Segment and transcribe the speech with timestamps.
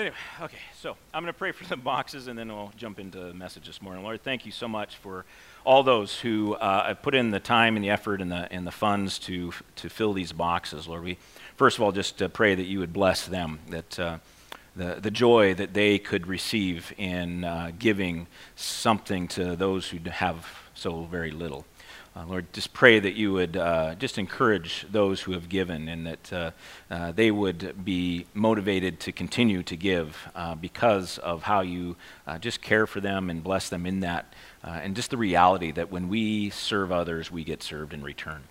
[0.00, 3.18] Anyway, okay, so I'm going to pray for the boxes and then we'll jump into
[3.18, 4.02] the message this morning.
[4.02, 5.26] Lord, thank you so much for
[5.62, 8.66] all those who uh, have put in the time and the effort and the, and
[8.66, 10.88] the funds to, to fill these boxes.
[10.88, 11.18] Lord, we
[11.56, 14.18] first of all just uh, pray that you would bless them, that uh,
[14.74, 18.26] the, the joy that they could receive in uh, giving
[18.56, 21.66] something to those who have so very little.
[22.16, 26.06] Uh, Lord, just pray that you would uh, just encourage those who have given and
[26.06, 26.50] that uh,
[26.90, 31.94] uh they would be motivated to continue to give uh, because of how you
[32.26, 34.34] uh, just care for them and bless them in that.
[34.64, 38.42] and just the reality that when we serve others, we get served in return.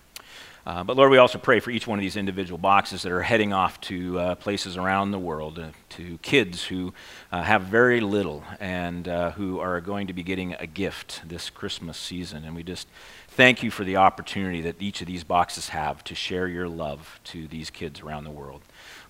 [0.66, 3.22] Uh, but Lord, we also pray for each one of these individual boxes that are
[3.22, 6.92] heading off to uh, places around the world, uh, to kids who
[7.32, 11.48] uh, have very little and uh, who are going to be getting a gift this
[11.48, 12.44] Christmas season.
[12.44, 12.88] And we just
[13.28, 17.20] thank you for the opportunity that each of these boxes have to share your love
[17.24, 18.60] to these kids around the world.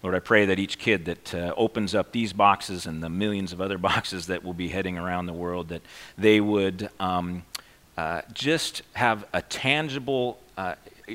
[0.02, 3.52] Lord, I pray that each kid that uh, opens up these boxes and the millions
[3.52, 5.82] of other boxes that will be heading around the world, that
[6.16, 7.42] they would um,
[8.32, 10.38] just have a tangible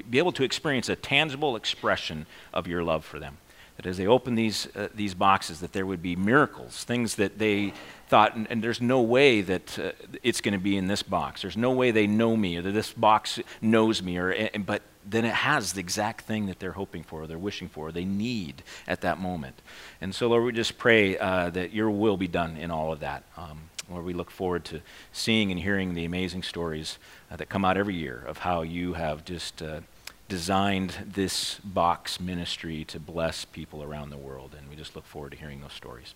[0.09, 3.37] be able to experience a tangible expression of your love for them.
[3.77, 7.39] That as they open these, uh, these boxes, that there would be miracles, things that
[7.39, 7.73] they
[8.07, 9.91] thought, and, and there's no way that uh,
[10.23, 11.41] it's going to be in this box.
[11.41, 14.81] There's no way they know me, or that this box knows me, or, and, but
[15.05, 17.91] then it has the exact thing that they're hoping for, or they're wishing for, or
[17.91, 19.61] they need at that moment.
[19.99, 23.01] And so, Lord, we just pray uh, that your will be done in all of
[23.01, 23.23] that.
[23.35, 26.97] Um, Lord, we look forward to seeing and hearing the amazing stories
[27.29, 29.81] uh, that come out every year of how you have just uh,
[30.27, 34.55] designed this box ministry to bless people around the world.
[34.57, 36.15] And we just look forward to hearing those stories.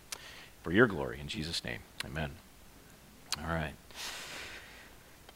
[0.64, 2.32] For your glory, in Jesus' name, amen.
[3.40, 3.74] All right.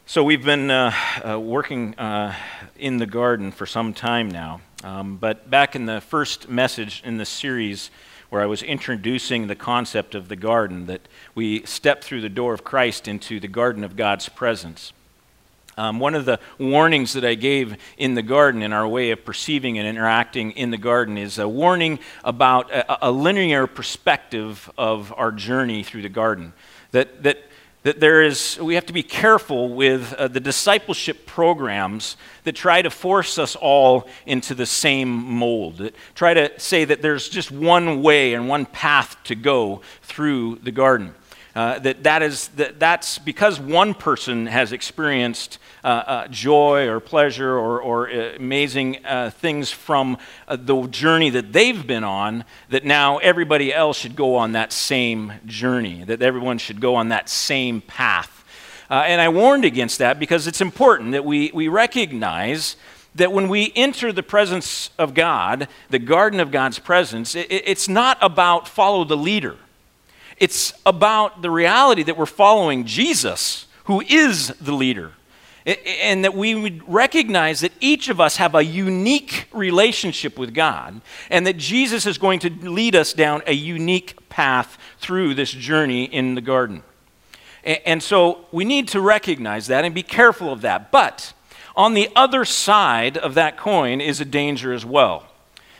[0.06, 0.92] So we've been uh,
[1.26, 2.34] uh, working uh,
[2.76, 4.60] in the garden for some time now.
[4.82, 7.90] Um, but back in the first message in the series,
[8.34, 11.02] where I was introducing the concept of the garden, that
[11.36, 14.92] we step through the door of Christ into the garden of God's presence.
[15.76, 19.24] Um, one of the warnings that I gave in the garden in our way of
[19.24, 25.14] perceiving and interacting in the garden is a warning about a, a linear perspective of
[25.16, 26.54] our journey through the garden.
[26.90, 27.38] That, that,
[27.84, 32.80] that there is, we have to be careful with uh, the discipleship programs that try
[32.80, 37.52] to force us all into the same mold, that try to say that there's just
[37.52, 41.14] one way and one path to go through the garden.
[41.54, 46.98] Uh, that, that is, that that's because one person has experienced uh, uh, joy or
[46.98, 52.44] pleasure or, or uh, amazing uh, things from uh, the journey that they've been on,
[52.70, 57.10] that now everybody else should go on that same journey, that everyone should go on
[57.10, 58.44] that same path.
[58.90, 62.74] and I warned against that because it's important that we, we recognize
[63.14, 67.88] that when we enter the presence of God, the garden of God's presence, it, it's
[67.88, 69.56] not about follow the leader.
[70.38, 75.12] It's about the reality that we're following Jesus, who is the leader.
[75.66, 81.00] And that we would recognize that each of us have a unique relationship with God,
[81.30, 86.04] and that Jesus is going to lead us down a unique path through this journey
[86.04, 86.82] in the garden.
[87.64, 90.90] And so we need to recognize that and be careful of that.
[90.90, 91.32] But
[91.74, 95.26] on the other side of that coin is a danger as well.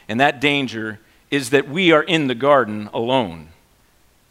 [0.08, 0.98] And that danger
[1.30, 3.48] is that we are in the garden alone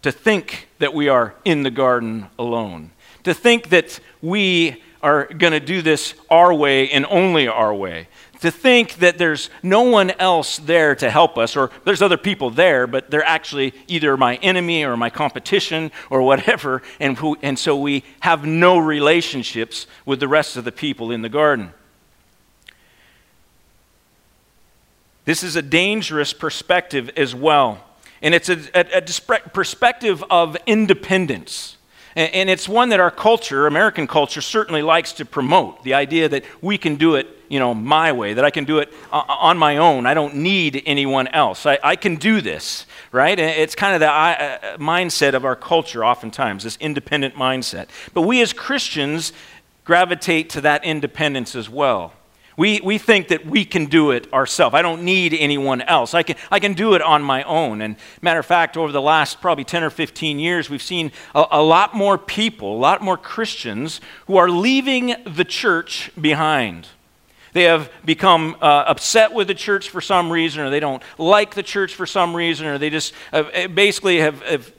[0.03, 2.91] to think that we are in the garden alone,
[3.23, 8.07] to think that we are going to do this our way and only our way,
[8.39, 12.49] to think that there's no one else there to help us, or there's other people
[12.49, 17.57] there, but they're actually either my enemy or my competition or whatever, and, who, and
[17.57, 21.73] so we have no relationships with the rest of the people in the garden.
[25.25, 27.81] This is a dangerous perspective as well.
[28.23, 31.77] And it's a, a, a perspective of independence.
[32.15, 36.27] And, and it's one that our culture, American culture, certainly likes to promote the idea
[36.29, 39.59] that we can do it you know, my way, that I can do it on
[39.59, 40.07] my own.
[40.07, 41.67] I don't need anyone else.
[41.67, 43.37] I, I can do this, right?
[43.37, 47.89] It's kind of the uh, mindset of our culture, oftentimes, this independent mindset.
[48.11, 49.33] But we as Christians
[49.85, 52.13] gravitate to that independence as well.
[52.55, 54.75] We, we think that we can do it ourselves.
[54.75, 56.13] I don't need anyone else.
[56.13, 57.81] I can, I can do it on my own.
[57.81, 61.45] And matter of fact, over the last probably 10 or 15 years, we've seen a,
[61.51, 66.87] a lot more people, a lot more Christians who are leaving the church behind.
[67.53, 71.53] They have become uh, upset with the church for some reason, or they don't like
[71.53, 74.71] the church for some reason, or they just uh, basically have, have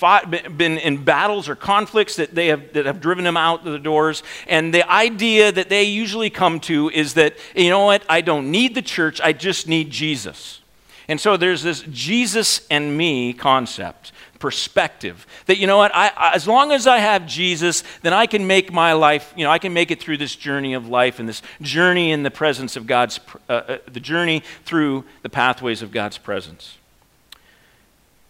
[0.00, 3.78] fought, been in battles or conflicts that, they have, that have driven them out the
[3.78, 4.22] doors.
[4.48, 8.50] And the idea that they usually come to is that, you know what, I don't
[8.50, 10.62] need the church, I just need Jesus.
[11.06, 14.12] And so there's this Jesus and me concept.
[14.40, 15.26] perspective.
[15.46, 18.72] That, you know what, I, as long as I have Jesus, then I can make
[18.72, 21.42] my life, you know, I can make it through this journey of life and this
[21.60, 26.18] journey in the presence of God's, uh, uh, the journey through the pathways of God's
[26.18, 26.78] presence.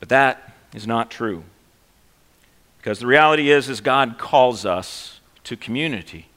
[0.00, 1.44] But that is not true.
[2.80, 6.28] Because the reality is, is God calls us to community.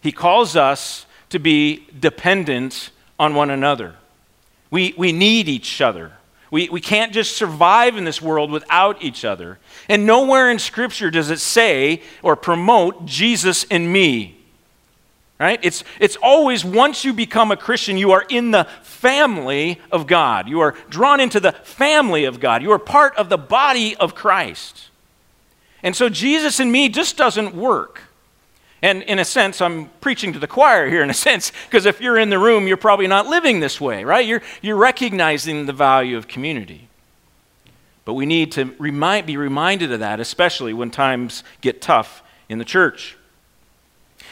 [0.00, 2.90] He calls us to be dependent
[3.20, 3.94] on one another.
[4.70, 6.12] We, we need each other.
[6.50, 9.58] We, we can't just survive in this world without each other.
[9.88, 14.34] And nowhere in Scripture does it say or promote Jesus and me.
[15.38, 15.60] Right?
[15.62, 20.48] It's, it's always once you become a Christian, you are in the family of God.
[20.48, 22.60] You are drawn into the family of God.
[22.60, 24.87] You are part of the body of Christ.
[25.82, 28.02] And so Jesus and me just doesn't work.
[28.80, 32.00] And in a sense, I'm preaching to the choir here in a sense, because if
[32.00, 34.26] you're in the room, you're probably not living this way, right?
[34.26, 36.88] You're, you're recognizing the value of community.
[38.04, 42.58] But we need to remind, be reminded of that, especially when times get tough in
[42.58, 43.18] the church.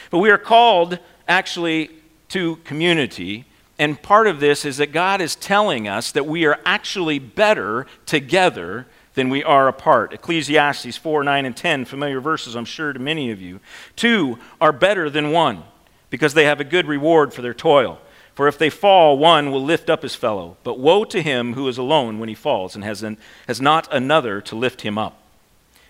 [0.09, 1.91] But we are called actually
[2.29, 3.45] to community.
[3.77, 7.85] And part of this is that God is telling us that we are actually better
[8.05, 10.13] together than we are apart.
[10.13, 13.59] Ecclesiastes 4, 9, and 10, familiar verses, I'm sure, to many of you.
[13.95, 15.63] Two are better than one
[16.11, 17.99] because they have a good reward for their toil.
[18.35, 20.55] For if they fall, one will lift up his fellow.
[20.63, 23.17] But woe to him who is alone when he falls and has, an,
[23.47, 25.19] has not another to lift him up.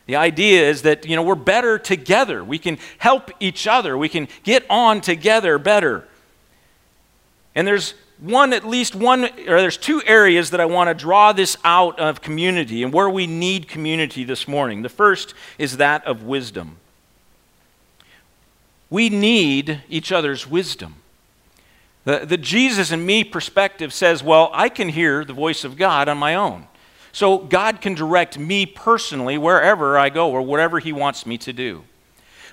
[0.06, 2.46] The idea is that, you know, we're better together.
[2.46, 3.98] We can help each other.
[3.98, 6.08] We can get on together better.
[7.54, 11.34] And there's one, at least one, or there's two areas that I want to draw
[11.34, 14.82] this out of community and where we need community this morning.
[14.82, 16.78] The first is that of wisdom.
[18.90, 20.96] We need each other's wisdom.
[22.06, 26.08] The, the Jesus and me perspective says, well, I can hear the voice of God
[26.08, 26.68] on my own.
[27.12, 31.52] So God can direct me personally wherever I go or whatever He wants me to
[31.52, 31.84] do.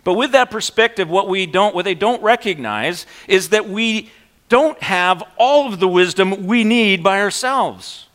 [0.03, 4.11] But with that perspective, what we don't, what they don't recognize is that we
[4.49, 8.09] don't have all of the wisdom we need by ourselves.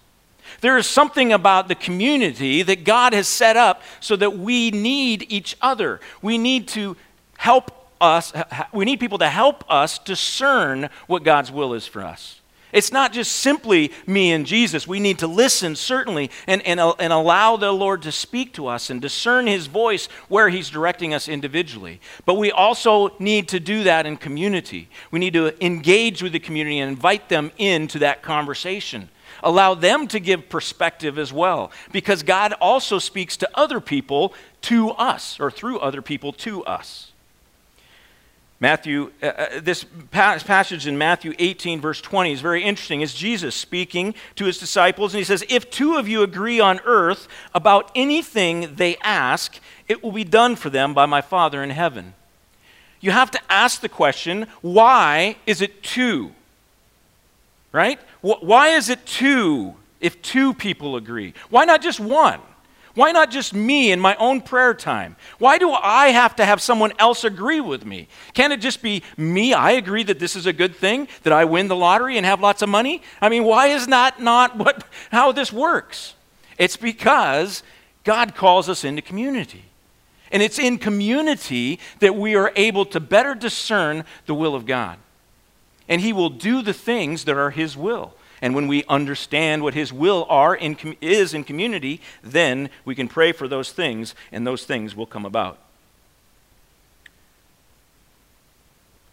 [0.62, 5.26] There is something about the community that God has set up so that we need
[5.30, 6.00] each other.
[6.22, 6.98] We need to
[7.38, 7.72] help
[8.02, 8.34] us,
[8.74, 12.39] we need people to help us discern what God's will is for us.
[12.72, 14.88] It's not just simply me and Jesus.
[14.88, 18.68] We need to listen, certainly, and, and, uh, and allow the Lord to speak to
[18.68, 22.00] us and discern His voice where He's directing us individually.
[22.26, 24.90] But we also need to do that in community.
[25.10, 29.10] We need to engage with the community and invite them into that conversation.
[29.44, 34.34] Allow them to give perspective as well, because God also speaks to other people
[34.64, 37.09] to us, or through other people to us.
[38.60, 43.02] Matthew, uh, uh this passage in Matthew 18, verse 20, is very interesting.
[43.02, 46.80] It's Jesus speaking to his disciples, and he says, If two of you agree on
[46.86, 51.70] earth about anything they ask, it will be done for them by my Father in
[51.70, 52.14] heaven.
[53.02, 56.32] You have to ask the question why is it two?
[57.72, 58.00] Right?
[58.22, 61.34] Why is it two if two people agree?
[61.50, 62.42] Why not just one?
[63.00, 65.16] Why not just me in my own prayer time?
[65.38, 68.10] Why do I have to have someone else agree with me?
[68.34, 69.54] Can't it just be me?
[69.54, 72.42] I agree that this is a good thing, that I win the lottery and have
[72.42, 73.02] lots of money?
[73.22, 76.16] I mean, why is that not what, how this works?
[76.58, 77.64] It's because
[78.04, 79.64] God calls us into community.
[80.30, 84.98] And it's in community that we are able to better discern the will of God.
[85.88, 88.14] And He will do the things that are His will.
[88.42, 93.08] And when we understand what His will are in, is in community, then we can
[93.08, 95.60] pray for those things, and those things will come about.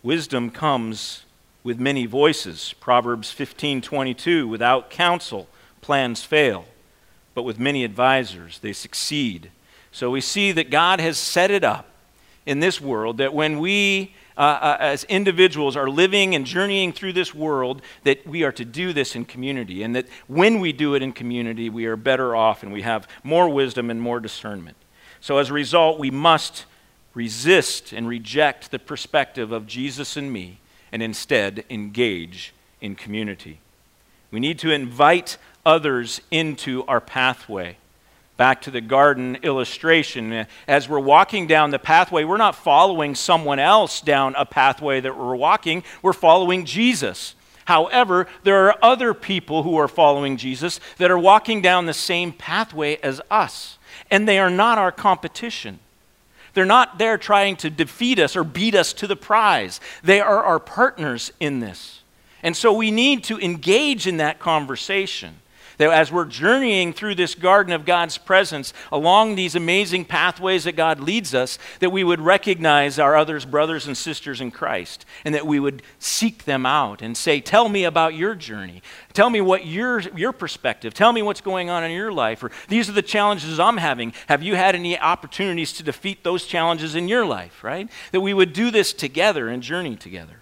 [0.02, 1.24] Wisdom comes
[1.64, 2.74] with many voices.
[2.78, 5.48] Proverbs 15:22, without counsel
[5.80, 6.64] plans fail,
[7.34, 9.50] but with many advisors they succeed.
[9.90, 11.88] So we see that God has set it up
[12.44, 17.12] in this world that when we uh, uh, as individuals are living and journeying through
[17.14, 19.82] this world, that we are to do this in community.
[19.82, 23.08] And that when we do it in community, we are better off and we have
[23.22, 24.76] more wisdom and more discernment.
[25.20, 26.66] So as a result, we must
[27.14, 30.58] resist and reject the perspective of Jesus and me
[30.92, 33.60] and instead engage in community.
[34.30, 37.78] We need to invite others into our pathway.
[38.36, 40.46] Back to the garden illustration.
[40.68, 45.16] As we're walking down the pathway, we're not following someone else down a pathway that
[45.16, 47.34] we're walking, we're following Jesus.
[47.64, 52.32] However, there are other people who are following Jesus that are walking down the same
[52.32, 53.78] pathway as us,
[54.10, 55.80] and they are not our competition.
[56.54, 59.80] They're not there trying to defeat us or beat us to the prize.
[60.02, 62.02] They are our partners in this.
[62.42, 65.36] And so we need to engage in that conversation.
[65.78, 70.72] That as we're journeying through this garden of God's presence, along these amazing pathways that
[70.72, 75.34] God leads us, that we would recognize our others, brothers and sisters in Christ, and
[75.34, 78.82] that we would seek them out and say, Tell me about your journey.
[79.12, 80.94] Tell me what your, your perspective.
[80.94, 82.42] Tell me what's going on in your life.
[82.42, 84.12] Or these are the challenges I'm having.
[84.28, 87.90] Have you had any opportunities to defeat those challenges in your life, right?
[88.12, 90.40] That we would do this together and journey together.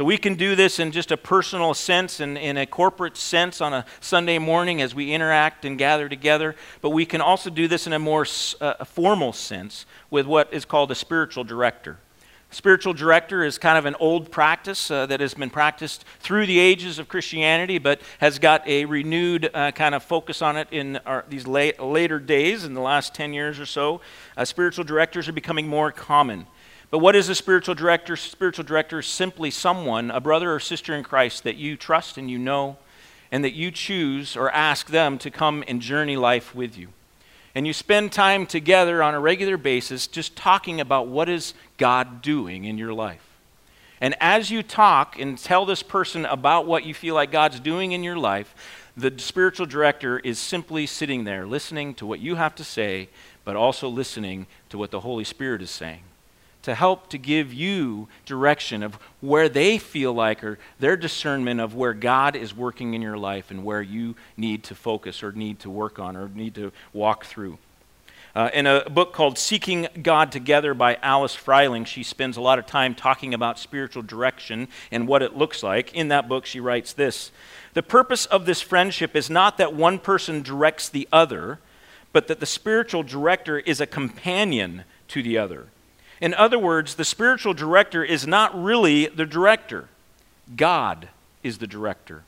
[0.00, 3.60] So we can do this in just a personal sense and in a corporate sense
[3.60, 7.68] on a Sunday morning as we interact and gather together, but we can also do
[7.68, 8.24] this in a more
[8.62, 11.98] uh, formal sense with what is called a spiritual director.
[12.48, 16.58] Spiritual director is kind of an old practice uh, that has been practiced through the
[16.58, 20.96] ages of Christianity, but has got a renewed uh, kind of focus on it in
[21.04, 24.00] our, these late, later days, in the last 10 years or so.
[24.34, 26.46] Uh, spiritual directors are becoming more common.
[26.90, 28.16] But what is a spiritual director?
[28.16, 32.28] Spiritual director is simply someone, a brother or sister in Christ that you trust and
[32.28, 32.78] you know,
[33.30, 36.88] and that you choose or ask them to come and journey life with you.
[37.54, 42.22] And you spend time together on a regular basis just talking about what is God
[42.22, 43.24] doing in your life.
[44.00, 47.92] And as you talk and tell this person about what you feel like God's doing
[47.92, 48.54] in your life,
[48.96, 53.08] the spiritual director is simply sitting there listening to what you have to say,
[53.44, 56.02] but also listening to what the Holy Spirit is saying
[56.62, 61.74] to help to give you direction of where they feel like or their discernment of
[61.74, 65.58] where God is working in your life and where you need to focus or need
[65.60, 67.58] to work on or need to walk through.
[68.34, 72.60] Uh, in a book called Seeking God Together by Alice Fryling, she spends a lot
[72.60, 75.92] of time talking about spiritual direction and what it looks like.
[75.94, 77.32] In that book, she writes this
[77.74, 81.58] The purpose of this friendship is not that one person directs the other,
[82.12, 85.66] but that the spiritual director is a companion to the other.
[86.20, 89.88] In other words, the spiritual director is not really the director,
[90.56, 91.08] God
[91.42, 92.24] is the director.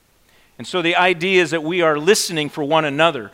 [0.59, 3.31] And so the idea is that we are listening for one another,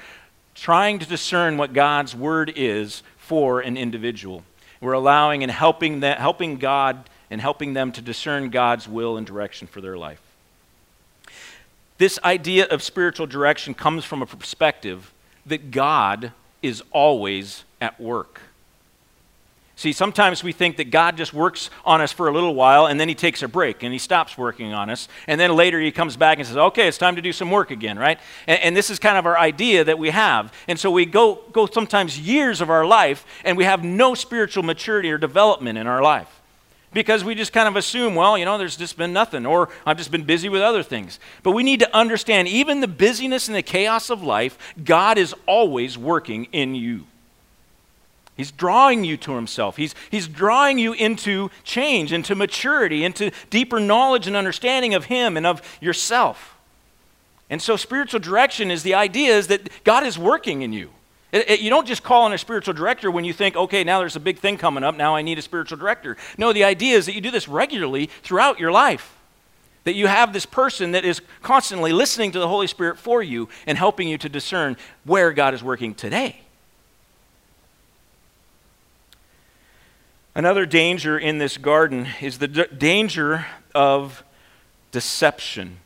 [0.54, 4.44] trying to discern what God's word is for an individual.
[4.80, 9.26] We're allowing and helping, that, helping God and helping them to discern God's will and
[9.26, 10.20] direction for their life.
[11.98, 15.12] This idea of spiritual direction comes from a perspective
[15.44, 18.40] that God is always at work.
[19.78, 22.98] See, sometimes we think that God just works on us for a little while and
[22.98, 25.06] then he takes a break and he stops working on us.
[25.28, 27.70] And then later he comes back and says, okay, it's time to do some work
[27.70, 28.18] again, right?
[28.48, 30.52] And, and, this is kind of our idea that we have.
[30.66, 34.64] And so we go, go sometimes years of our life and we have no spiritual
[34.64, 36.40] maturity or development in our life.
[36.92, 39.98] Because we just kind of assume, well, you know, there's just been nothing, or I've
[39.98, 41.20] just been busy with other things.
[41.44, 45.36] But we need to understand, even the busyness and the chaos of life, God is
[45.46, 47.04] always working in you.
[48.38, 49.76] He's drawing you to himself.
[49.76, 55.36] He's, he's drawing you into change, into maturity, into deeper knowledge and understanding of him
[55.36, 56.56] and of yourself.
[57.50, 60.90] And so spiritual direction is the idea is that God is working in you.
[61.32, 63.98] It, it, you don't just call on a spiritual director when you think, okay, now
[63.98, 66.16] there's a big thing coming up, now I need a spiritual director.
[66.38, 69.16] No, the idea is that you do this regularly throughout your life.
[69.82, 73.48] That you have this person that is constantly listening to the Holy Spirit for you
[73.66, 76.42] and helping you to discern where God is working today.
[80.38, 84.22] Another danger in this garden is the d- danger of
[84.92, 85.78] deception.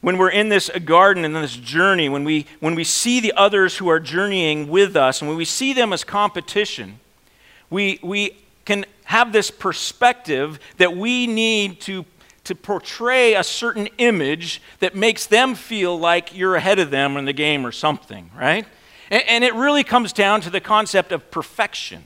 [0.00, 3.76] When we're in this garden and this journey, when we, when we see the others
[3.76, 6.98] who are journeying with us, and when we see them as competition,
[7.68, 12.06] we, we can have this perspective that we need to,
[12.44, 17.26] to portray a certain image that makes them feel like you're ahead of them in
[17.26, 18.64] the game or something, right?
[19.10, 22.04] And, and it really comes down to the concept of perfection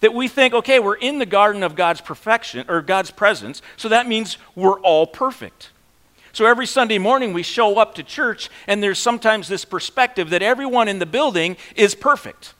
[0.00, 3.88] that we think, okay, we're in the garden of God's perfection or God's presence, so
[3.88, 5.70] that means we're all perfect.
[6.32, 10.42] So every Sunday morning we show up to church, and there's sometimes this perspective that
[10.42, 12.54] everyone in the building is perfect.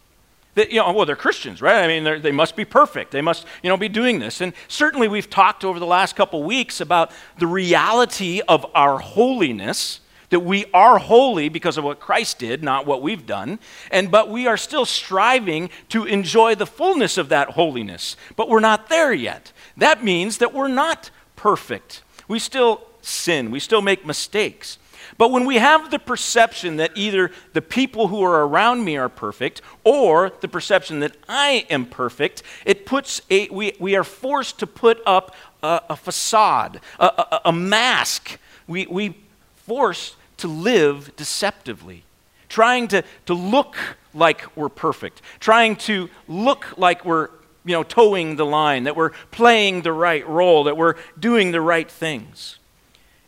[0.56, 1.84] That, you know, well, they're Christians, right?
[1.84, 3.12] I mean, they must be perfect.
[3.12, 4.40] They must, you know, be doing this.
[4.40, 10.00] And certainly we've talked over the last couple weeks about the reality of our holiness
[10.30, 13.58] that we are holy because of what Christ did, not what we've done,
[13.90, 18.16] and but we are still striving to enjoy the fullness of that holiness.
[18.36, 19.52] But we're not there yet.
[19.76, 22.02] That means that we're not perfect.
[22.28, 24.78] We still sin, we still make mistakes.
[25.18, 29.08] But when we have the perception that either the people who are around me are
[29.08, 34.58] perfect or the perception that I am perfect, it puts a, we, we are forced
[34.60, 38.38] to put up a, a facade, a, a, a mask.
[38.66, 39.16] We, we
[39.56, 42.04] force to live deceptively,
[42.48, 43.76] trying to, to look
[44.12, 47.28] like we're perfect, trying to look like we're
[47.64, 51.60] you know, toeing the line, that we're playing the right role, that we're doing the
[51.60, 52.58] right things.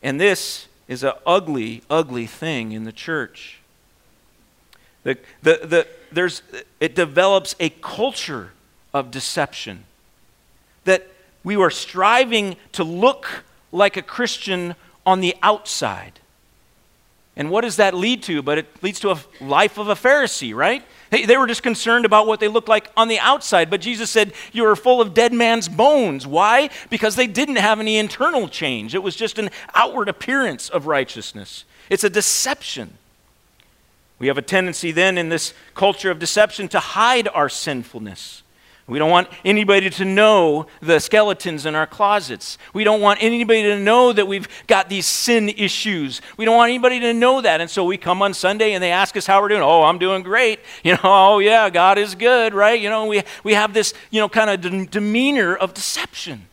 [0.02, 3.58] And this is an ugly, ugly thing in the church.
[5.04, 6.42] The, the, the, there's,
[6.80, 8.52] it develops a culture
[8.94, 9.84] of deception
[10.84, 11.08] that
[11.44, 16.20] we are striving to look like a Christian on the outside.
[17.34, 18.42] And what does that lead to?
[18.42, 20.84] But it leads to a life of a Pharisee, right?
[21.10, 23.70] They, they were just concerned about what they looked like on the outside.
[23.70, 26.26] But Jesus said, You are full of dead man's bones.
[26.26, 26.68] Why?
[26.90, 28.94] Because they didn't have any internal change.
[28.94, 31.64] It was just an outward appearance of righteousness.
[31.88, 32.98] It's a deception.
[34.18, 38.42] We have a tendency then in this culture of deception to hide our sinfulness.
[38.88, 42.58] We don't want anybody to know the skeletons in our closets.
[42.74, 46.20] We don't want anybody to know that we've got these sin issues.
[46.36, 47.60] We don't want anybody to know that.
[47.60, 49.62] And so we come on Sunday and they ask us how we're doing.
[49.62, 50.60] Oh, I'm doing great.
[50.84, 52.80] You know, oh, yeah, God is good, right?
[52.80, 56.48] You know, we, we have this, you know, kind of de- demeanor of deception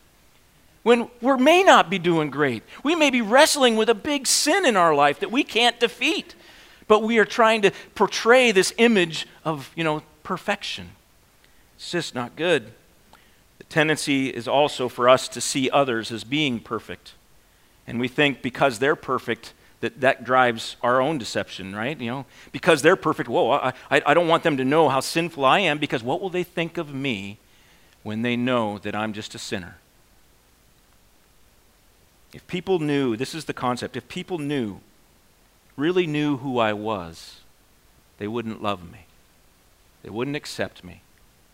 [0.84, 2.62] when we may not be doing great.
[2.84, 6.36] We may be wrestling with a big sin in our life that we can't defeat,
[6.86, 10.90] but we are trying to portray this image of, you know, perfection.
[11.80, 12.72] It's just not good.
[13.56, 17.14] The tendency is also for us to see others as being perfect.
[17.86, 21.98] And we think because they're perfect, that that drives our own deception, right?
[21.98, 25.00] You know, because they're perfect, whoa, I, I, I don't want them to know how
[25.00, 27.38] sinful I am because what will they think of me
[28.02, 29.78] when they know that I'm just a sinner?
[32.34, 34.80] If people knew, this is the concept, if people knew,
[35.78, 37.40] really knew who I was,
[38.18, 39.06] they wouldn't love me.
[40.02, 41.00] They wouldn't accept me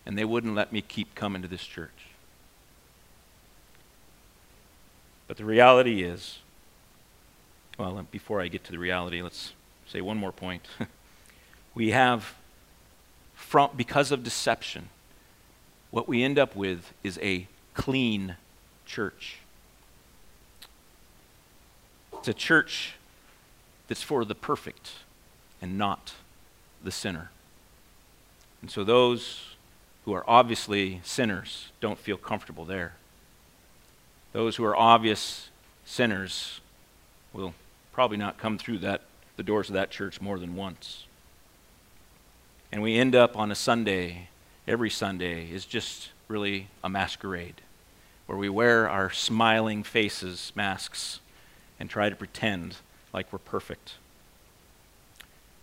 [0.06, 1.90] and they wouldn't let me keep coming to this church.
[5.26, 6.38] But the reality is,
[7.76, 9.52] well, before I get to the reality, let's
[9.86, 10.66] say one more point.
[11.74, 12.34] we have,
[13.34, 14.88] from, because of deception,
[15.90, 18.36] what we end up with is a clean
[18.86, 19.38] church.
[22.14, 22.94] It's a church
[23.88, 24.92] that's for the perfect
[25.60, 26.12] and not
[26.82, 27.30] the sinner.
[28.62, 29.55] And so those
[30.06, 32.94] who are obviously sinners don't feel comfortable there.
[34.32, 35.50] Those who are obvious
[35.84, 36.60] sinners
[37.32, 37.54] will
[37.92, 39.02] probably not come through that,
[39.36, 41.06] the doors of that church more than once.
[42.70, 44.28] And we end up on a Sunday,
[44.68, 47.60] every Sunday is just really a masquerade
[48.26, 51.18] where we wear our smiling faces, masks,
[51.80, 52.76] and try to pretend
[53.12, 53.94] like we're perfect.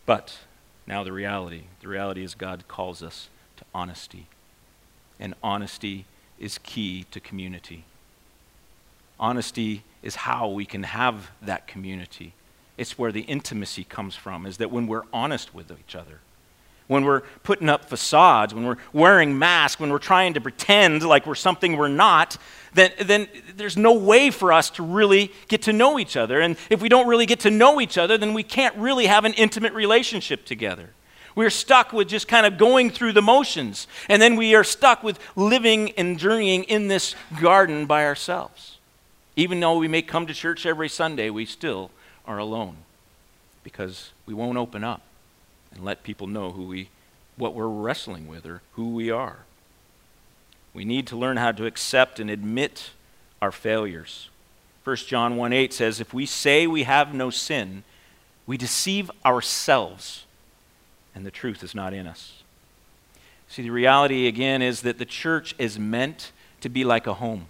[0.05, 0.39] But
[0.85, 4.27] now the reality the reality is God calls us to honesty
[5.19, 6.05] and honesty
[6.39, 7.83] is key to community.
[9.19, 12.33] Honesty is how we can have that community.
[12.77, 16.19] It's where the intimacy comes from, is that when we're honest with each other,
[16.87, 21.25] when we're putting up facades, when we're wearing masks, when we're trying to pretend like
[21.25, 22.37] we're something we're not,
[22.73, 26.41] then, then there's no way for us to really get to know each other.
[26.41, 29.23] And if we don't really get to know each other, then we can't really have
[29.23, 30.89] an intimate relationship together.
[31.35, 33.87] We're stuck with just kind of going through the motions.
[34.07, 38.77] And then we are stuck with living and journeying in this garden by ourselves.
[39.35, 41.89] Even though we may come to church every Sunday, we still
[42.27, 42.77] are alone
[43.63, 45.01] because we won't open up
[45.73, 46.89] and let people know who we,
[47.35, 49.39] what we're wrestling with or who we are.
[50.73, 52.91] We need to learn how to accept and admit
[53.41, 54.29] our failures.
[54.83, 57.83] 1 John 1 8 says, If we say we have no sin,
[58.45, 60.22] we deceive ourselves
[61.15, 62.43] and the truth is not in us.
[63.47, 67.47] See, the reality again is that the church is meant to be like a home.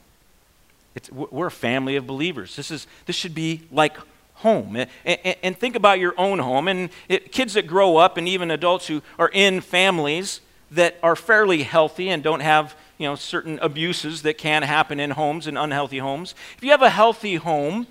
[0.95, 2.55] It's, we're a family of believers.
[2.55, 3.97] This, is, this should be like
[4.35, 4.75] home.
[4.75, 6.67] And, and, and think about your own home.
[6.67, 11.15] And it, kids that grow up, and even adults who are in families that are
[11.15, 15.57] fairly healthy and don't have you know, certain abuses that can happen in homes and
[15.57, 16.35] unhealthy homes.
[16.57, 17.87] If you have a healthy home,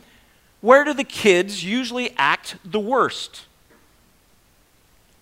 [0.60, 3.46] where do the kids usually act the worst?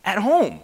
[0.05, 0.61] At home,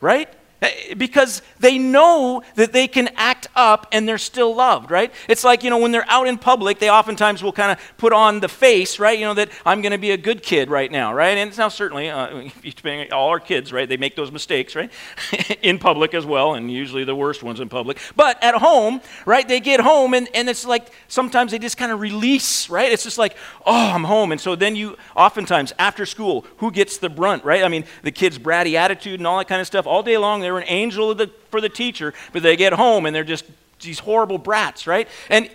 [0.00, 0.28] right?
[0.64, 5.12] Eh, because they know that they can act up and they're still loved, right?
[5.28, 8.12] It's like, you know, when they're out in public, they oftentimes will kind of put
[8.12, 9.18] on the face, right?
[9.18, 11.36] You know, that I'm going to be a good kid right now, right?
[11.36, 12.48] And it's now, certainly, uh,
[13.12, 14.90] all our kids, right, they make those mistakes, right?
[15.62, 17.98] in public as well, and usually the worst ones in public.
[18.16, 21.92] But at home, right, they get home and, and it's like sometimes they just kind
[21.92, 22.90] of release, right?
[22.90, 24.32] It's just like, oh, I'm home.
[24.32, 27.62] And so then you, oftentimes, after school, who gets the brunt, right?
[27.62, 29.86] I mean, the kid's bratty attitude and all that kind of stuff.
[29.86, 33.14] All day long, they're an angel the, for the teacher, but they get home and
[33.14, 33.44] they're just
[33.80, 35.08] these horrible brats, right?
[35.28, 35.50] And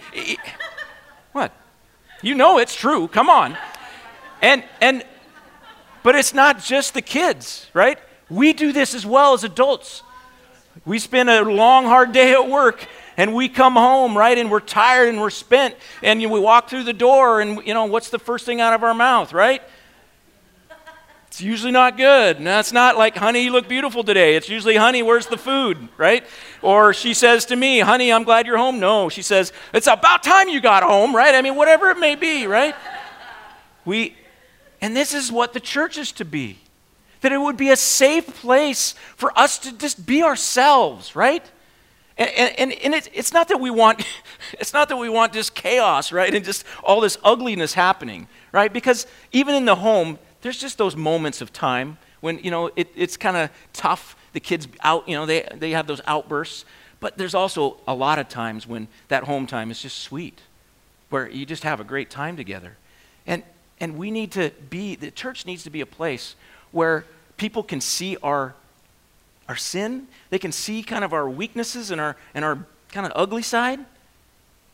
[1.32, 1.52] what?
[2.22, 3.08] You know it's true.
[3.08, 3.58] Come on.
[4.42, 5.04] And and
[6.04, 8.00] but it's not just the kids, right?
[8.30, 10.04] We do this as well as adults.
[10.86, 12.88] We spend a long, hard day at work,
[13.20, 16.86] And we come home, right, and we're tired and we're spent, and we walk through
[16.86, 19.62] the door, and, you know, what's the first thing out of our mouth, right?
[21.40, 22.36] It's usually not good.
[22.36, 24.36] And that's not like, honey, you look beautiful today.
[24.36, 26.26] It's usually, honey, where's the food, right?
[26.62, 28.82] Or she says to me, honey, I'm glad you're home.
[28.82, 31.34] No, she says, it's about time you got home, right?
[31.34, 32.76] I mean, whatever it may be, right?
[33.86, 34.18] We,
[34.82, 36.58] and this is what the church is to be
[37.22, 41.50] that it would be a safe place for us to just be ourselves, right?
[42.18, 44.06] And, and, and it, it's not that we want
[44.60, 46.36] it's not that we want just chaos, right?
[46.36, 48.74] And just all this ugliness happening, right?
[48.74, 52.90] Because even in the home, there's just those moments of time when, you know, it,
[52.96, 54.16] it's kind of tough.
[54.34, 56.66] The kids out, you know, they, they have those outbursts.
[57.00, 60.42] But there's also a lot of times when that home time is just sweet,
[61.10, 62.76] where you just have a great time together.
[63.26, 63.44] And,
[63.80, 66.36] and we need to be, the church needs to be a place
[66.72, 67.06] where
[67.38, 68.54] people can see our,
[69.48, 73.14] our sin, they can see kind of our weaknesses and our, and our kind of
[73.16, 73.80] ugly side,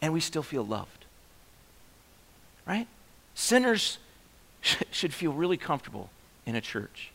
[0.02, 1.06] and we still feel loved.
[2.68, 2.88] Right?
[3.36, 4.00] Sinners
[4.92, 6.10] should feel really comfortable
[6.46, 7.12] in a church.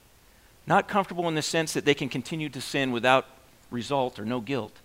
[0.67, 3.27] Not comfortable in the sense that they can continue to sin without
[3.71, 4.77] result or no guilt,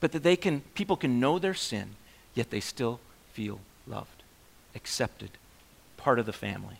[0.00, 1.90] but that they can, people can know their sin,
[2.34, 3.00] yet they still
[3.32, 4.22] feel loved,
[4.74, 5.30] accepted,
[5.96, 6.78] part of the family.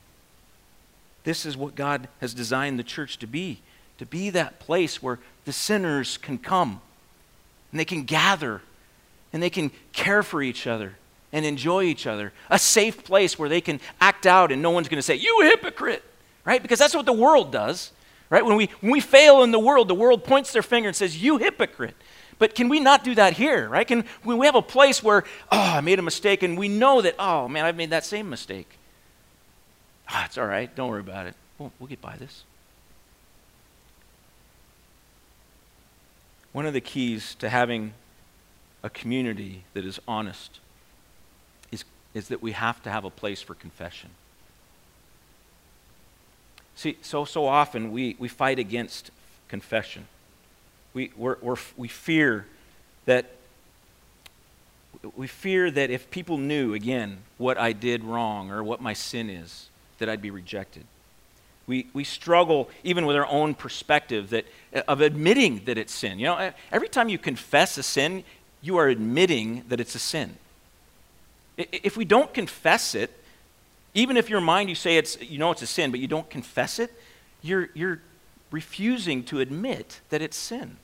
[1.24, 3.60] This is what God has designed the church to be
[3.98, 6.80] to be that place where the sinners can come
[7.70, 8.62] and they can gather
[9.32, 10.96] and they can care for each other
[11.36, 12.32] and enjoy each other.
[12.48, 15.42] A safe place where they can act out and no one's going to say, You
[15.42, 16.02] hypocrite,
[16.46, 16.62] right?
[16.62, 17.92] Because that's what the world does,
[18.30, 18.42] right?
[18.42, 21.22] When we, when we fail in the world, the world points their finger and says,
[21.22, 21.94] You hypocrite.
[22.38, 23.86] But can we not do that here, right?
[23.86, 27.14] Can we have a place where, oh, I made a mistake, and we know that,
[27.18, 28.78] oh, man, I've made that same mistake.
[30.08, 30.74] Ah, it's all right.
[30.74, 31.34] Don't worry about it.
[31.58, 32.44] We'll, we'll get by this.
[36.52, 37.92] One of the keys to having
[38.82, 40.60] a community that is honest
[42.16, 44.10] is, that we have to have a place for confession.
[46.74, 49.10] See, so, so often we, we fight against
[49.48, 50.06] confession.
[50.94, 52.46] We, we're, we're, we fear
[53.06, 53.30] that
[55.14, 59.30] we fear that if people knew again what I did wrong or what my sin
[59.30, 60.84] is, that I'd be rejected.
[61.66, 64.46] We, we struggle even with our own perspective that,
[64.88, 66.18] of admitting that it's sin.
[66.18, 68.24] You know, every time you confess a sin,
[68.62, 70.36] you are admitting that it's a sin.
[71.56, 73.10] If we don't confess it,
[73.94, 76.28] even if your mind you say it's, you know it's a sin, but you don't
[76.28, 76.92] confess it,
[77.42, 78.00] you're, you're
[78.50, 80.76] refusing to admit that it's sin.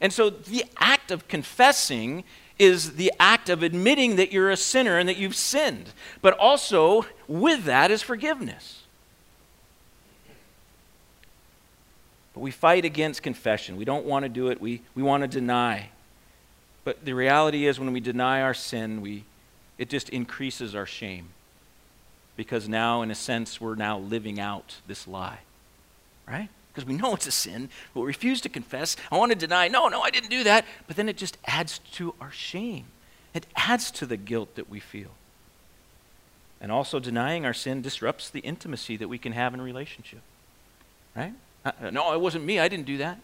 [0.00, 2.24] And so the act of confessing
[2.58, 5.92] is the act of admitting that you're a sinner and that you've sinned.
[6.20, 8.82] But also, with that is forgiveness.
[12.34, 13.76] But we fight against confession.
[13.76, 15.90] We don't want to do it, we, we want to deny.
[16.84, 19.24] But the reality is, when we deny our sin, we,
[19.80, 21.30] it just increases our shame.
[22.36, 25.40] Because now, in a sense, we're now living out this lie.
[26.28, 26.48] Right?
[26.72, 28.96] because we know it's a sin, but we refuse to confess.
[29.10, 30.64] I want to deny, no, no, I didn't do that.
[30.86, 32.86] But then it just adds to our shame,
[33.34, 35.10] it adds to the guilt that we feel.
[36.60, 40.20] And also, denying our sin disrupts the intimacy that we can have in a relationship.
[41.16, 41.32] Right?
[41.64, 42.58] Uh, no, it wasn't me.
[42.58, 43.18] I didn't do that.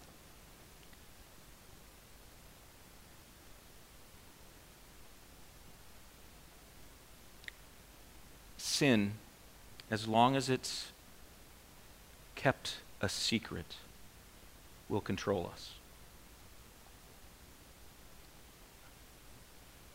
[8.76, 9.12] Sin,
[9.90, 10.88] as long as it's
[12.34, 13.76] kept a secret
[14.90, 15.70] will control us.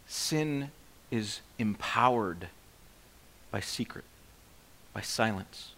[0.08, 0.72] Sin
[1.12, 2.48] is empowered
[3.52, 4.06] by secret,
[4.96, 5.74] by silence.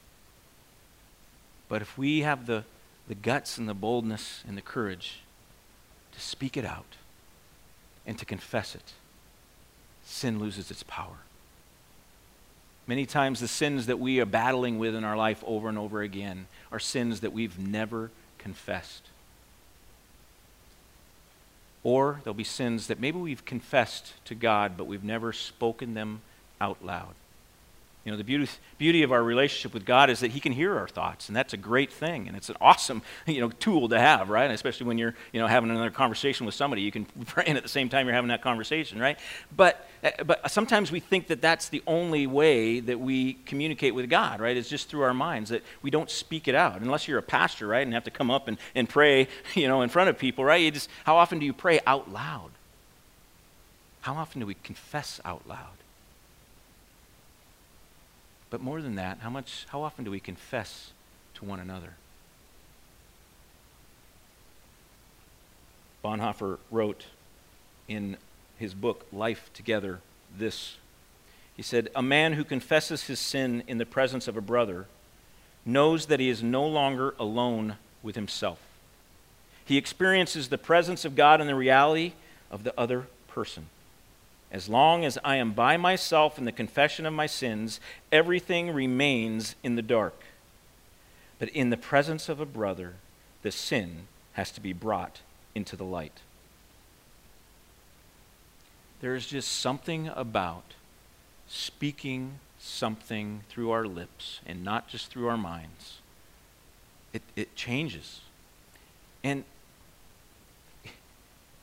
[1.68, 2.64] But if we have the,
[3.10, 5.24] the guts and the boldness and the courage
[6.14, 6.96] to speak it out
[8.08, 8.94] and to confess it,
[10.06, 11.18] sin loses its power.
[12.86, 16.02] Many times, the sins that we are battling with in our life over and over
[16.02, 19.10] again are sins that we've never confessed.
[21.84, 26.22] Or there'll be sins that maybe we've confessed to God, but we've never spoken them
[26.60, 27.16] out loud.
[28.06, 30.78] You know, the beauty, beauty of our relationship with God is that He can hear
[30.78, 34.00] our thoughts, and that's a great thing, and it's an awesome, you know, tool to
[34.00, 34.52] have, right?
[34.52, 37.70] especially when you're, you know, having another conversation with somebody, you can pray at the
[37.70, 39.18] same time you're having that conversation, right?
[39.56, 44.10] But, eh, but sometimes we think that that's the only way that we communicate with
[44.10, 44.58] God, right?
[44.58, 47.68] It's just through our minds that we don't speak it out, unless you're a pastor,
[47.68, 50.44] right, and have to come up and, and pray, you know, in front of people,
[50.44, 50.62] right?
[50.62, 52.52] You just, how often do you pray out loud?
[54.02, 55.83] How often do we confess out loud?
[58.54, 60.92] But more than that, how much how often do we confess
[61.34, 61.96] to one another?
[66.06, 67.06] Bonhoeffer wrote
[67.88, 68.16] in
[68.60, 70.02] his book, Life Together,
[70.38, 70.78] this.
[71.58, 74.86] He said, A man who confesses his sin in the presence of a brother
[75.66, 78.60] knows that he is no longer alone with himself.
[79.66, 82.14] He experiences the presence of God and the reality
[82.52, 83.70] of the other person.
[84.54, 87.80] As long as I am by myself in the confession of my sins,
[88.12, 90.24] everything remains in the dark.
[91.40, 92.94] But in the presence of a brother,
[93.42, 95.22] the sin has to be brought
[95.56, 96.22] into the light.
[99.02, 100.76] There's just something about
[101.48, 106.00] speaking something through our lips and not just through our minds.
[107.12, 108.22] It, it changes.
[109.24, 109.44] And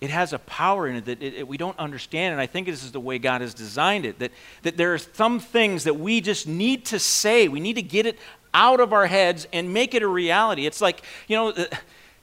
[0.00, 2.32] it has a power in it that it, it, we don't understand.
[2.32, 4.32] And I think this is the way God has designed it that,
[4.62, 7.48] that there are some things that we just need to say.
[7.48, 8.18] We need to get it
[8.54, 10.66] out of our heads and make it a reality.
[10.66, 11.66] It's like, you know, uh,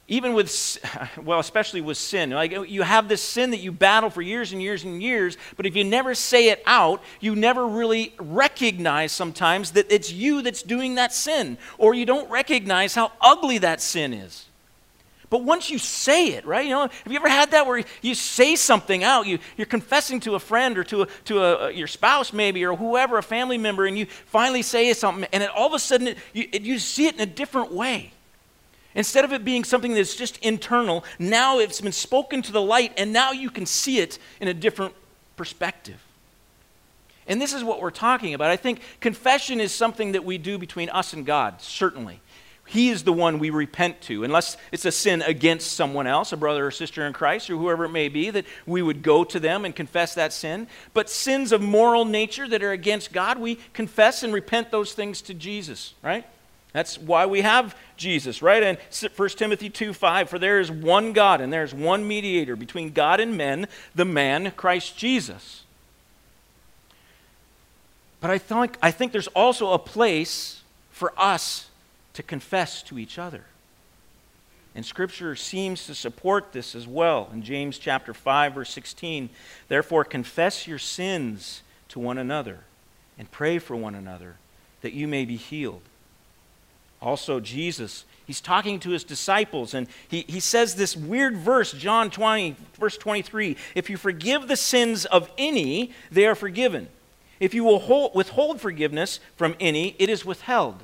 [0.08, 0.80] even with,
[1.24, 4.54] well, especially with sin, like uh, you have this sin that you battle for years
[4.54, 9.12] and years and years, but if you never say it out, you never really recognize
[9.12, 13.82] sometimes that it's you that's doing that sin, or you don't recognize how ugly that
[13.82, 14.48] sin is.
[15.30, 16.66] But once you say it, right?
[16.66, 19.28] You know, have you ever had that where you say something out?
[19.28, 22.64] You, you're confessing to a friend or to, a, to a, uh, your spouse, maybe,
[22.64, 25.80] or whoever, a family member, and you finally say something, and it, all of a
[25.80, 28.14] sudden it, you, it, you see it in a different way.
[28.96, 32.94] Instead of it being something that's just internal, now it's been spoken to the light,
[32.98, 34.94] and now you can see it in a different
[35.36, 36.02] perspective.
[37.28, 38.50] And this is what we're talking about.
[38.50, 42.22] I think confession is something that we do between us and God, certainly.
[42.68, 46.38] He is the one we repent to, unless it's a sin against someone else, a
[46.38, 49.40] brother or sister in Christ, or whoever it may be, that we would go to
[49.40, 50.68] them and confess that sin.
[50.94, 55.22] But sins of moral nature that are against God, we confess and repent those things
[55.24, 56.26] to Jesus, right?
[56.74, 58.62] That's why we have Jesus, right?
[58.62, 58.78] And
[59.16, 62.92] 1 Timothy 2 5, for there is one God and there is one mediator between
[62.92, 65.64] God and men, the man, Christ Jesus.
[68.20, 71.67] But I think, I think there's also a place for us
[72.18, 73.44] to confess to each other.
[74.74, 77.30] And Scripture seems to support this as well.
[77.32, 79.30] In James chapter 5, verse 16,
[79.68, 82.62] therefore confess your sins to one another
[83.20, 84.38] and pray for one another
[84.82, 85.84] that you may be healed.
[87.04, 92.10] Also, Jesus, he's talking to his disciples, and he, he says this weird verse, John
[92.10, 96.88] 20, verse 23 If you forgive the sins of any, they are forgiven.
[97.40, 100.84] If you will hold, withhold forgiveness from any, it is withheld.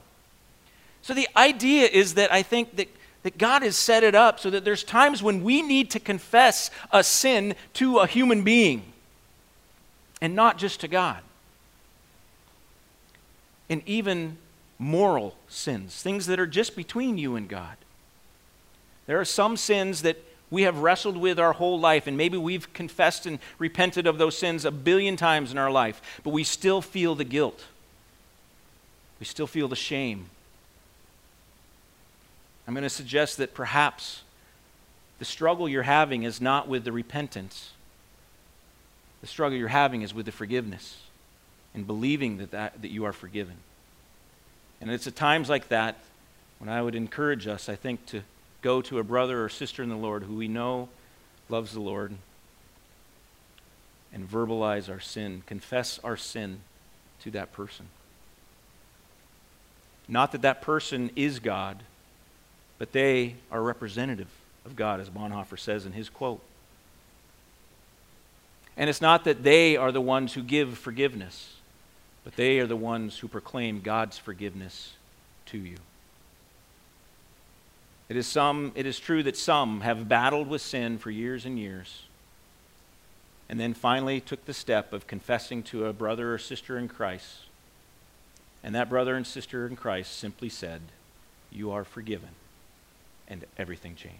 [1.03, 2.87] So the idea is that I think that,
[3.23, 6.71] that God has set it up so that there's times when we need to confess
[6.91, 8.83] a sin to a human being
[10.21, 11.19] and not just to God.
[13.69, 14.37] And even
[14.79, 17.75] moral sins, things that are just between you and God.
[19.05, 20.17] There are some sins that
[20.49, 24.37] we have wrestled with our whole life, and maybe we've confessed and repented of those
[24.37, 27.65] sins a billion times in our life, but we still feel the guilt.
[29.19, 30.29] We still feel the shame.
[32.67, 34.23] I'm going to suggest that perhaps
[35.19, 37.71] the struggle you're having is not with the repentance.
[39.21, 40.97] The struggle you're having is with the forgiveness
[41.73, 43.55] and believing that, that, that you are forgiven.
[44.81, 45.97] And it's at times like that
[46.59, 48.21] when I would encourage us, I think, to
[48.61, 50.89] go to a brother or sister in the Lord who we know
[51.49, 52.13] loves the Lord
[54.13, 56.61] and verbalize our sin, confess our sin
[57.21, 57.87] to that person.
[60.07, 61.83] Not that that person is God
[62.77, 64.29] but they are representative
[64.65, 66.41] of God, as Bonhoeffer says in his quote.
[68.75, 71.55] And it's not that they are the ones who give forgiveness,
[72.23, 74.93] but they are the ones who proclaim God's forgiveness
[75.47, 75.77] to you.
[78.09, 81.57] It is, some, it is true that some have battled with sin for years and
[81.57, 82.03] years,
[83.49, 87.37] and then finally took the step of confessing to a brother or sister in Christ.
[88.63, 90.81] And that brother and sister in Christ simply said,
[91.51, 92.29] You are forgiven
[93.27, 94.17] and everything changed.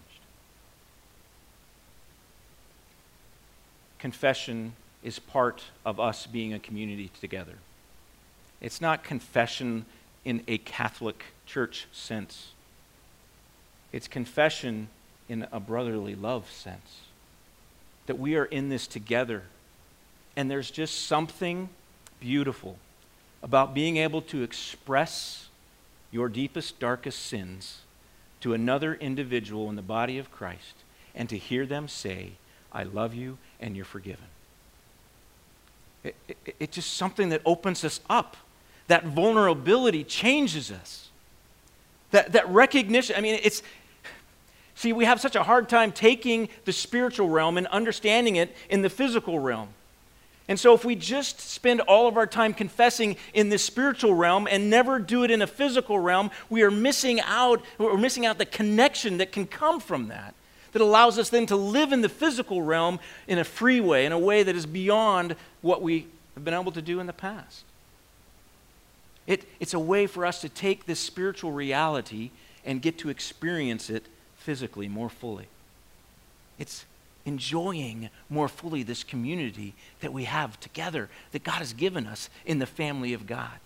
[3.98, 7.54] Confession is part of us being a community together.
[8.60, 9.86] It's not confession
[10.24, 12.52] in a Catholic church sense,
[13.92, 14.88] it's confession
[15.28, 17.02] in a brotherly love sense.
[18.06, 19.44] That we are in this together.
[20.36, 21.68] And there's just something
[22.20, 22.76] beautiful
[23.42, 25.48] about being able to express
[26.10, 27.83] your deepest, darkest sins
[28.44, 30.74] to another individual in the body of Christ
[31.14, 32.32] and to hear them say,
[32.70, 34.26] I love you and you're forgiven.
[36.02, 38.36] It, it, it's just something that opens us up.
[38.88, 41.08] That vulnerability changes us.
[42.10, 43.62] That, that recognition, I mean, it's,
[44.74, 48.82] See, we have such a hard time taking the spiritual realm and understanding it in
[48.82, 49.68] the physical realm.
[50.46, 54.46] And so, if we just spend all of our time confessing in the spiritual realm
[54.50, 58.36] and never do it in a physical realm, we are missing out, we're missing out
[58.36, 60.34] the connection that can come from that,
[60.72, 64.12] that allows us then to live in the physical realm in a free way, in
[64.12, 67.64] a way that is beyond what we have been able to do in the past.
[69.26, 72.30] It, it's a way for us to take this spiritual reality
[72.66, 74.04] and get to experience it
[74.36, 75.46] physically more fully.
[76.58, 76.84] It's
[77.26, 82.58] enjoying more fully this community that we have together, that God has given us in
[82.58, 83.58] the family of God.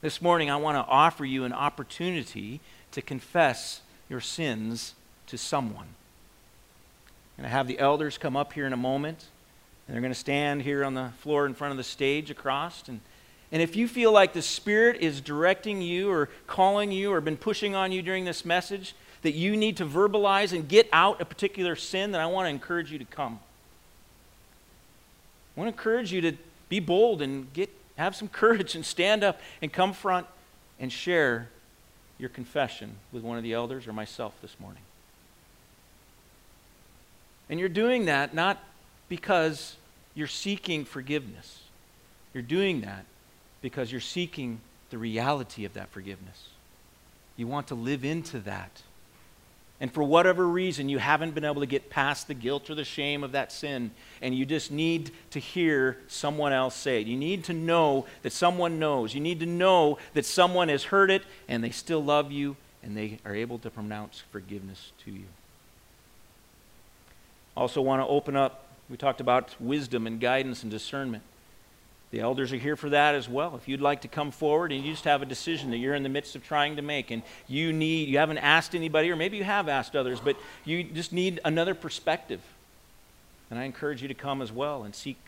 [0.00, 2.60] This morning, I want to offer you an opportunity
[2.92, 4.94] to confess your sins
[5.26, 5.88] to someone.
[7.36, 9.26] And I have the elders come up here in a moment,
[9.86, 12.88] and they're going to stand here on the floor in front of the stage across.
[12.88, 13.00] And,
[13.52, 17.36] and if you feel like the Spirit is directing you or calling you or been
[17.36, 21.24] pushing on you during this message, that you need to verbalize and get out a
[21.24, 23.40] particular sin, then I want to encourage you to come.
[25.56, 26.32] I want to encourage you to
[26.68, 30.26] be bold and get, have some courage and stand up and come front
[30.78, 31.48] and share
[32.18, 34.82] your confession with one of the elders or myself this morning.
[37.48, 38.62] And you're doing that not
[39.08, 39.76] because
[40.14, 41.60] you're seeking forgiveness.
[42.32, 43.04] You're doing that
[43.60, 46.48] because you're seeking the reality of that forgiveness.
[47.36, 48.82] You want to live into that
[49.80, 52.84] and for whatever reason you haven't been able to get past the guilt or the
[52.84, 53.90] shame of that sin,
[54.20, 57.06] and you just need to hear someone else say it.
[57.06, 59.14] You need to know that someone knows.
[59.14, 62.94] You need to know that someone has heard it and they still love you and
[62.94, 65.24] they are able to pronounce forgiveness to you.
[67.56, 71.22] Also, want to open up, we talked about wisdom and guidance and discernment.
[72.10, 73.54] The elders are here for that as well.
[73.54, 76.02] If you'd like to come forward and you just have a decision that you're in
[76.02, 79.36] the midst of trying to make and you need, you haven't asked anybody, or maybe
[79.36, 82.40] you have asked others, but you just need another perspective.
[83.48, 85.18] And I encourage you to come as well and seek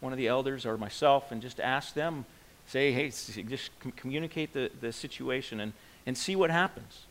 [0.00, 2.24] one of the elders or myself and just ask them,
[2.66, 5.72] say, hey, just communicate the, the situation and,
[6.06, 7.02] and see what happens.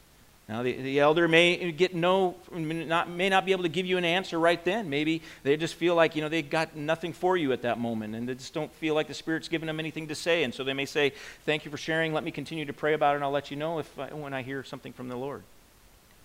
[0.49, 3.97] Now, the, the elder may get no, not, may not be able to give you
[3.97, 4.89] an answer right then.
[4.89, 8.15] Maybe they just feel like, you know, they got nothing for you at that moment
[8.15, 10.43] and they just don't feel like the Spirit's given them anything to say.
[10.43, 11.13] And so they may say,
[11.45, 12.13] thank you for sharing.
[12.13, 14.33] Let me continue to pray about it and I'll let you know if I, when
[14.33, 15.43] I hear something from the Lord.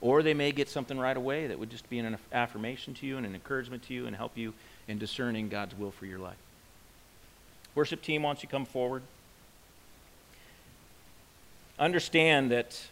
[0.01, 3.17] Or they may get something right away that would just be an affirmation to you
[3.19, 4.55] and an encouragement to you and help you
[4.89, 6.37] in discerning God's will for your life.
[7.77, 9.03] Worship team wants you come forward.
[11.79, 12.89] Understand that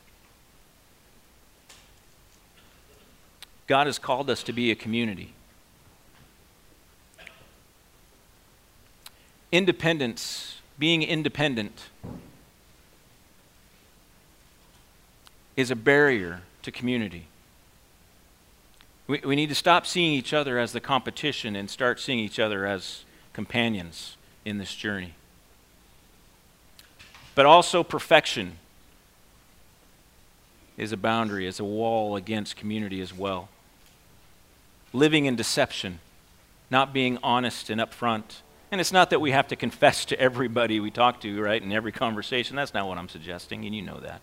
[3.67, 5.33] God has called us to be a community.
[9.51, 11.85] Independence, being independent,
[15.57, 17.27] is a barrier to community.
[19.07, 22.39] We, we need to stop seeing each other as the competition and start seeing each
[22.39, 25.15] other as companions in this journey.
[27.35, 28.59] But also, perfection
[30.77, 33.49] is a boundary, is a wall against community as well
[34.95, 35.99] living in deception,
[36.71, 38.41] not being honest and upfront.
[38.71, 41.73] And it's not that we have to confess to everybody we talk to, right, in
[41.73, 42.57] every conversation.
[42.57, 44.23] That's not what I'm suggesting, and you know that.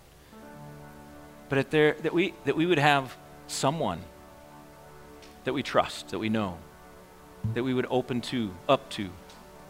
[1.49, 3.15] But there, that, we, that we would have
[3.47, 4.01] someone
[5.43, 6.57] that we trust, that we know,
[7.53, 9.09] that we would open to, up to,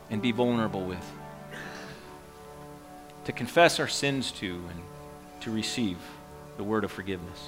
[0.10, 1.12] and be vulnerable with.
[3.26, 4.82] To confess our sins to and
[5.42, 5.98] to receive
[6.58, 7.40] the word of forgiveness.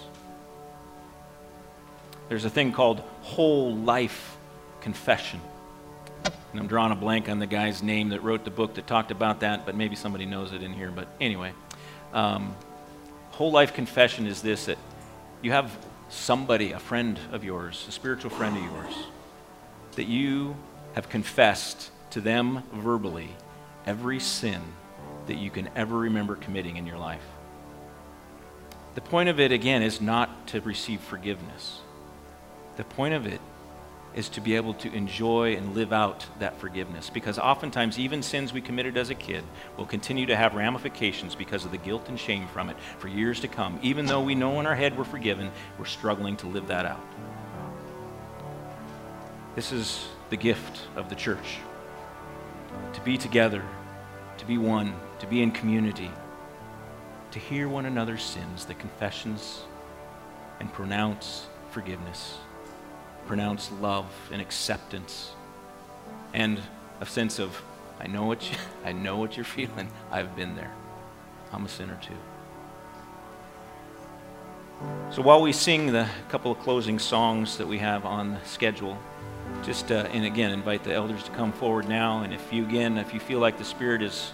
[2.29, 4.37] There's a thing called whole life
[4.81, 5.39] confession.
[6.23, 9.11] And I'm drawing a blank on the guy's name that wrote the book that talked
[9.11, 10.91] about that, but maybe somebody knows it in here.
[10.91, 11.53] But anyway,
[12.13, 12.55] um,
[13.31, 14.77] whole life confession is this that
[15.41, 15.75] you have
[16.09, 18.93] somebody, a friend of yours, a spiritual friend of yours,
[19.95, 20.55] that you
[20.93, 23.29] have confessed to them verbally
[23.85, 24.61] every sin
[25.27, 27.25] that you can ever remember committing in your life.
[28.95, 31.79] The point of it, again, is not to receive forgiveness.
[32.75, 33.39] The point of it
[34.15, 37.09] is to be able to enjoy and live out that forgiveness.
[37.09, 39.43] Because oftentimes, even sins we committed as a kid
[39.77, 43.39] will continue to have ramifications because of the guilt and shame from it for years
[43.41, 43.79] to come.
[43.81, 47.01] Even though we know in our head we're forgiven, we're struggling to live that out.
[49.55, 51.59] This is the gift of the church
[52.93, 53.63] to be together,
[54.37, 56.09] to be one, to be in community,
[57.31, 59.61] to hear one another's sins, the confessions,
[60.59, 62.37] and pronounce forgiveness
[63.27, 65.31] pronounce love and acceptance
[66.33, 66.59] and
[66.99, 67.61] a sense of
[67.99, 69.89] I know what you, I know what you're feeling.
[70.11, 70.73] I've been there.
[71.51, 72.17] I'm a sinner too.
[75.11, 78.97] So while we sing the couple of closing songs that we have on the schedule,
[79.63, 82.23] just uh, and again invite the elders to come forward now.
[82.23, 84.33] And if you again, if you feel like the Spirit is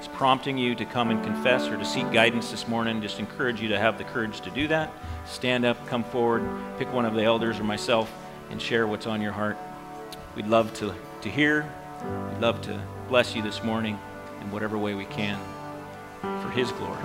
[0.00, 3.62] is prompting you to come and confess or to seek guidance this morning, just encourage
[3.62, 4.92] you to have the courage to do that.
[5.24, 6.46] Stand up, come forward,
[6.78, 8.12] pick one of the elders or myself,
[8.50, 9.56] and share what's on your heart.
[10.34, 11.70] We'd love to, to hear.
[12.32, 13.98] We'd love to bless you this morning
[14.40, 15.38] in whatever way we can
[16.20, 16.98] for His glory.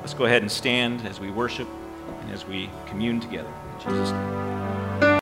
[0.00, 1.68] Let's go ahead and stand as we worship
[2.22, 3.52] and as we commune together.
[3.74, 4.47] In Jesus' name.